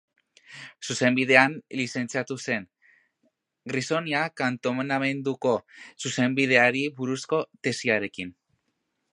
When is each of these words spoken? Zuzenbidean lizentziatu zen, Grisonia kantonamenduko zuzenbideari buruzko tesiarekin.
Zuzenbidean 0.93 1.57
lizentziatu 1.79 2.37
zen, 2.45 2.65
Grisonia 3.73 4.23
kantonamenduko 4.43 5.55
zuzenbideari 6.07 6.83
buruzko 7.03 7.47
tesiarekin. 7.69 8.35